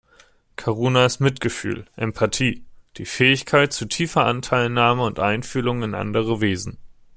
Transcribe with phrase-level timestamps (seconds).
[0.57, 2.65] Karuna ist Mitgefühl, Empathie,
[2.97, 6.79] die Fähigkeit zu tiefer Anteilnahme und Einfühlung in andere Wesen.